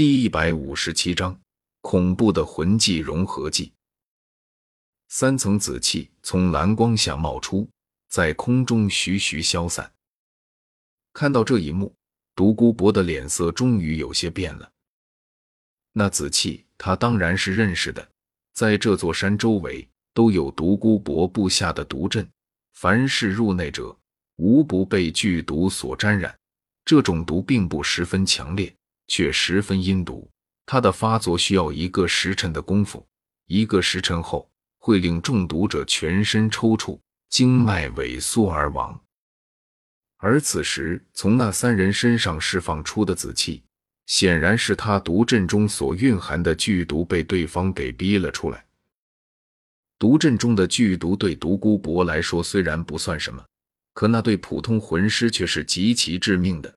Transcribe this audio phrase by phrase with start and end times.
[0.00, 1.38] 第一百五十七章
[1.82, 3.70] 恐怖的魂技融合技。
[5.10, 7.68] 三层紫气从蓝光下冒出，
[8.08, 9.92] 在空中徐徐消散。
[11.12, 11.94] 看到这一幕，
[12.34, 14.72] 独孤博的脸色终于有些变了。
[15.92, 18.10] 那紫气，他当然是认识的，
[18.54, 22.26] 在这座山周围都有独孤博布下的毒阵，
[22.72, 23.94] 凡是入内者，
[24.36, 26.34] 无不被剧毒所沾染。
[26.86, 28.74] 这种毒并不十分强烈。
[29.10, 30.30] 却十分阴毒，
[30.64, 33.04] 它的发作需要一个时辰的功夫，
[33.46, 34.48] 一个时辰后
[34.78, 36.96] 会令中毒者全身抽搐、
[37.28, 38.98] 经脉萎缩而亡。
[40.18, 43.64] 而此时从那三人身上释放出的紫气，
[44.06, 48.64] 显然是他毒阵中所蕴含的剧毒被对方给逼了出来。
[49.98, 53.44] 毒阵中的剧毒对独孤博来说虽然不算什么，
[53.92, 56.72] 可那对普通魂师却是极其致命的。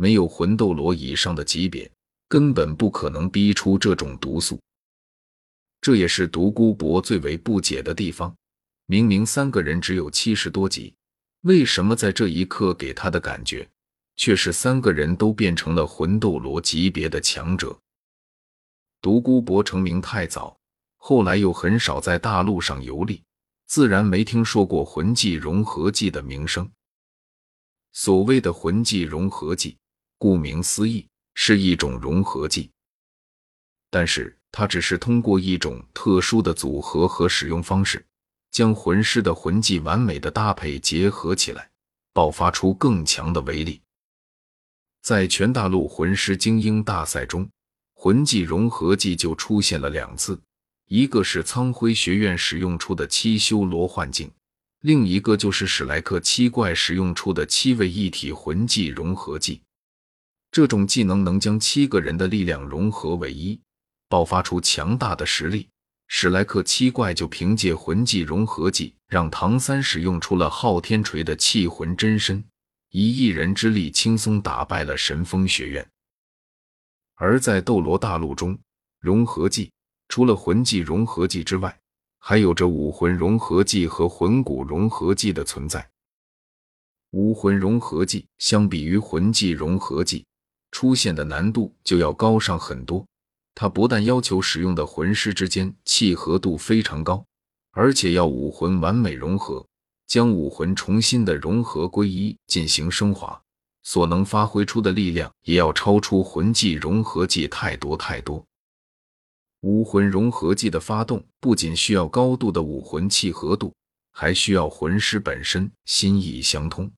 [0.00, 1.90] 没有魂斗罗以上的级别，
[2.28, 4.56] 根本不可能逼出这种毒素。
[5.80, 8.32] 这也是独孤博最为不解的地方。
[8.86, 10.94] 明明三个人只有七十多级，
[11.40, 13.68] 为什么在这一刻给他的感觉，
[14.16, 17.76] 却是三个人都变成了魂斗罗级别的强者？
[19.02, 20.56] 独孤博成名太早，
[20.96, 23.20] 后来又很少在大陆上游历，
[23.66, 26.70] 自然没听说过魂技融合技的名声。
[27.92, 29.76] 所谓的魂技融合技。
[30.18, 32.70] 顾名思义，是一种融合技，
[33.88, 38.04] 但是它只是通过一种特殊的组合和使用方式，
[38.50, 41.70] 将魂师的魂技完美的搭配结合起来，
[42.12, 43.80] 爆发出更强的威力。
[45.02, 47.48] 在全大陆魂师精英大赛中，
[47.94, 50.38] 魂技融合技就出现了两次，
[50.88, 54.28] 一个是苍辉学院使用出的七修罗幻境，
[54.80, 59.62] 另一个就是史莱克七怪使用出的七位一体魂技融合技。
[60.50, 63.60] 这种技能能将七个人的力量融合为一，
[64.08, 65.68] 爆发出强大的实力。
[66.10, 72.42] 史莱克七怪就凭借魂技融合技，让唐三使用出了昊天锤的气魂真身，
[72.90, 75.86] 以一人之力轻松打败了神风学院。
[77.16, 78.58] 而在斗罗大陆中，
[79.00, 79.70] 融合技
[80.08, 81.78] 除了魂技融合技之外，
[82.18, 85.86] 还有着武魂融合技和魂骨融合技的存在。
[87.10, 90.24] 武魂融合技相比于魂技融合技。
[90.78, 93.04] 出现的难度就要高上很多。
[93.52, 97.24] 它不但要求使用的魂师之间契合度非常高，
[97.72, 99.66] 而且要武魂完美融合，
[100.06, 103.42] 将武魂重新的融合归一进行升华，
[103.82, 108.44] 所能发挥出的力量也要超出魂技融合技太多太多。
[109.62, 113.74] 武魂融合技的发动不仅需要高度的武魂契合度，
[114.12, 116.88] 还需要魂师本身心意相通，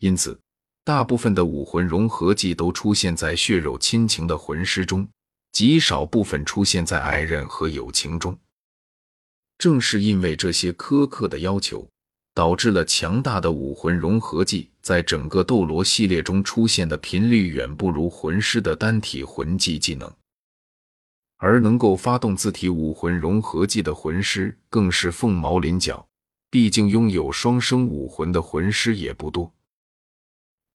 [0.00, 0.40] 因此。
[0.84, 5.06] 大部分的武魂融合技都出现在血肉亲情的魂师中，
[5.52, 8.36] 极少部分出现在爱人和友情中。
[9.58, 11.86] 正是因为这些苛刻的要求，
[12.34, 20.10] 导致了强大的武魂融合技在整个斗罗系列中出现的频率远不如魂师的单体魂技技能。
[21.36, 26.06] 而能够发动自体武魂融合技的魂师更是凤毛麟角，
[26.50, 29.52] 毕竟拥有双生武魂的魂师也不多。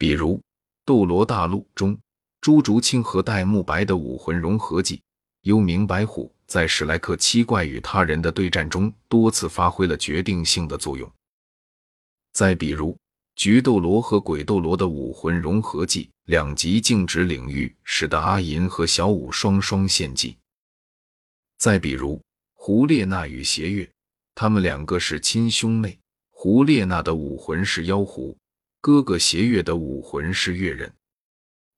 [0.06, 0.36] 比如
[0.86, 1.98] 《斗罗大陆》中，
[2.40, 5.02] 朱竹清和戴沐白的武魂融合技
[5.42, 11.12] “幽冥白虎”在史莱克七怪与他人的对战中多次发挥了决定性的作用。
[12.34, 12.92] 再比如
[13.36, 20.38] 《菊斗罗》和《鬼斗罗》的武魂融合技“两极静止领域”，使得阿银和小舞双双献祭。
[21.58, 22.16] 再比如
[22.54, 23.84] 《胡列娜与邪月》，
[24.36, 25.98] 他们两个是亲兄妹，
[26.30, 28.38] 胡列娜的武魂是妖狐。
[28.86, 30.94] 哥哥邪月的武魂是月人，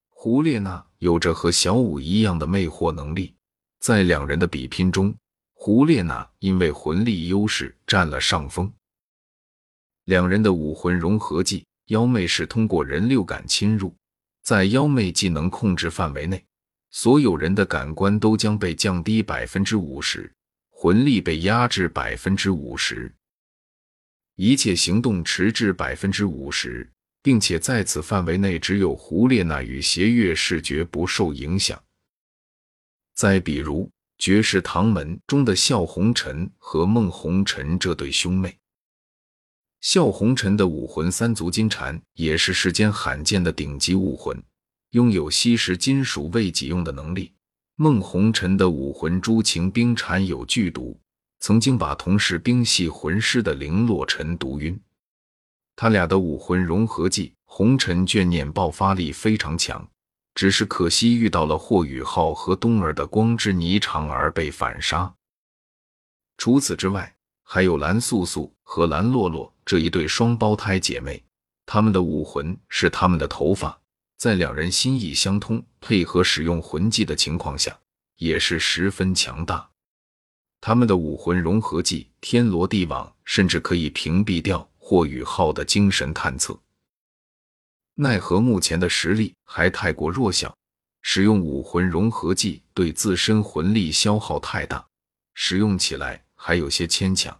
[0.10, 3.34] 胡列娜有着和小舞一样的魅惑能力。
[3.80, 5.16] 在两人的比拼中，
[5.54, 8.70] 胡列娜因为魂力优势占了上风。
[10.04, 13.96] 两人的武魂融合技妖魅是通过人六感侵入，
[14.44, 16.44] 在妖媚技能控制范围内，
[16.90, 20.30] 所有人的感官都将被降低百分之五十，
[20.72, 23.10] 魂力被压制百分之五十，
[24.36, 26.86] 一切行动迟滞百分之五十。
[27.28, 31.78] 并且在此范围内，只有胡列娜与邪月视觉不受影响。
[33.16, 33.84] 再比如
[34.18, 38.58] 《绝世唐门》中的笑红尘和孟红尘这对兄妹，
[39.82, 44.42] 笑红尘的武魂三足金蝉也是世间罕见的顶级武魂，
[44.92, 47.34] 拥有吸食金属为己用的能力。
[47.76, 50.98] 孟红尘的武魂朱晴冰蝉有剧毒，
[51.42, 54.80] 曾经把同是冰系魂师的凌洛尘毒晕。
[55.80, 59.88] 他俩的武魂融合技“红尘眷念”爆发力非常强，
[60.34, 65.14] 只是可惜遇到了霍雨浩和冬儿的光之霓裳而被反杀。
[66.36, 71.24] 除此之外，还有蓝素素和蓝洛洛这一对双胞胎姐妹，
[71.68, 73.80] 她们的武魂是她们的头发，
[74.18, 77.80] 在两人心意相通、配合使用魂技的情况下，
[78.18, 79.70] 也是十分强大。
[80.60, 86.58] 他们的武魂融合技天罗地网，甚至可以屏蔽掉霍雨浩的精神探测。
[87.96, 90.56] 奈何目前的实力还太过弱小，
[91.02, 94.88] 使用武魂融合技对自身魂力消耗太大，
[95.34, 97.38] 使用起来还有些牵强。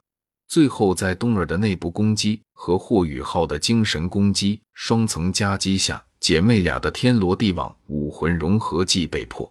[0.50, 9.50] 最后在冬儿的内部攻击和霍雨浩的精神攻击双层夹击下，姐妹俩的天罗地网武魂融合技被破。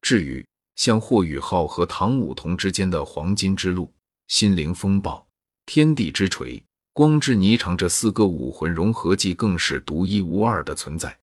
[0.00, 0.46] 至于……
[0.76, 3.92] 像霍雨浩和唐武童之间的黄金之路、
[4.28, 5.26] 心灵风暴、
[5.66, 6.62] 天地之锤、
[6.98, 11.16] 光之霓裳这四个武魂融合技更是独一无二的存在。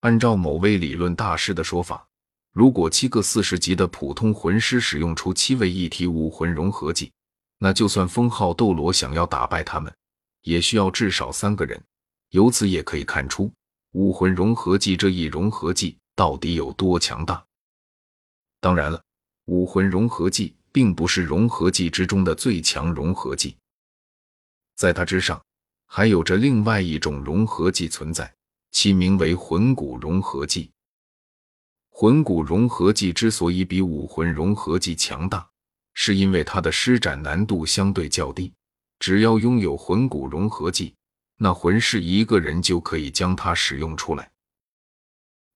[0.00, 2.04] 按照某位理论大师的说法，
[2.52, 7.12] 如果七个四十级的普通魂师使用出七位一体武魂融合技，
[7.58, 9.94] 那就算封号斗罗想要打败他们，
[10.42, 11.80] 也需要至少三个人。
[12.30, 13.52] 由此也可以看出，
[13.92, 17.40] 武魂融合技这一融合技到底有多强大。
[18.60, 19.00] 当然了，
[19.44, 23.56] 武魂融合技并不是融合技之中的最强融合技，
[24.78, 25.42] 在它之上
[25.86, 28.32] 还有着另外一种融合技存在，
[28.70, 30.70] 其名为魂骨融合技。
[31.90, 35.44] 魂骨融合技之所以比武魂融合技强大，
[35.94, 38.52] 是因为它的施展难度相对较低，
[39.00, 40.94] 只要拥有魂骨融合技，
[41.38, 44.30] 那魂师一个人就可以将它使用出来。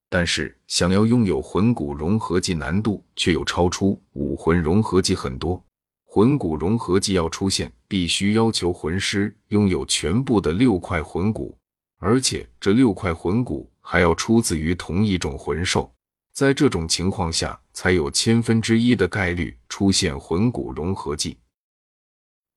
[0.08, 5.64] 但是，想要拥有魂骨融合技，难度却又超出武魂融合技很多。
[6.04, 11.54] 魂骨融合技要出现，必须要求魂师拥有全部的六块魂骨，
[11.98, 15.92] 而且这六块魂骨还要出自于同一种魂兽。
[16.32, 21.36] 在这种情况下，才有千分之一的概率出现魂骨融合技。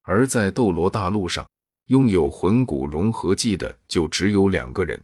[0.04, 1.46] 而在斗罗大陆上，
[1.88, 4.98] 拥有魂骨融合技的就只有两个人。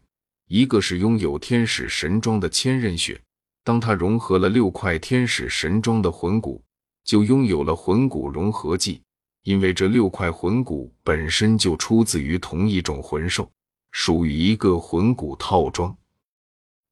[0.48, 3.19] 一个是拥有天使神装的千仞雪，
[3.66, 6.63] 当他融合了六块天使神装的魂骨，
[7.04, 9.01] 就拥有了魂骨融合技。
[9.44, 13.52] 因为这六块魂骨本身就出自于同一种魂兽，
[13.92, 15.96] 属于一个魂骨套装。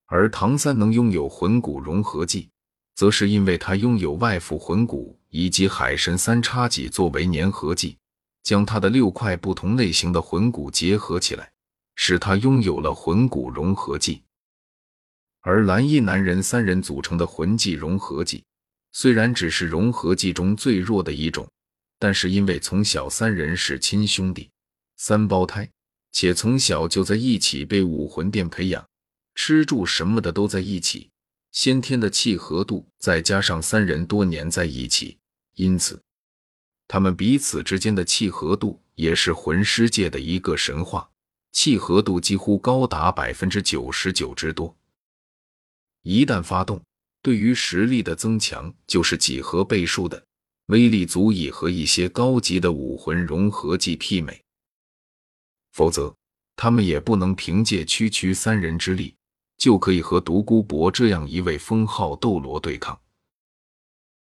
[0.05, 2.49] 而唐三能拥有魂骨融合技，
[2.95, 7.97] 则是因为他拥有外附魂骨以及海神三叉戟作为粘合剂，
[8.43, 11.51] 将他的六块不同类型的魂骨结合起来。
[12.01, 14.23] 使他拥有了魂骨融合技，
[15.41, 18.41] 而蓝衣男人三人组成的魂技融合技，
[18.93, 21.45] 虽然只是融合技中最弱的一种，
[21.99, 24.49] 但是因为从小三人是亲兄弟、
[24.95, 25.69] 三胞胎，
[26.11, 28.87] 且从小就在一起被武魂殿培养，
[29.35, 31.11] 吃住什么的都在一起，
[31.51, 35.19] 先天的契合度再加上三人多年在一起，
[35.55, 36.01] 因此
[36.87, 41.09] 他们彼此之间的契合度也是魂师界的一个神话。
[41.51, 44.77] 契合度几乎高达百分之九十九之多。
[46.03, 46.81] 一旦发动，
[47.23, 50.23] 对于实力的增强就是几何倍数的
[50.69, 54.39] 威力，足以和一些高级的武魂融合技媲美。
[55.71, 56.15] 否则，
[56.55, 59.15] 他们也不能凭借区区三人之力
[59.57, 62.99] 就可以和独孤博这样一位封号斗罗对抗。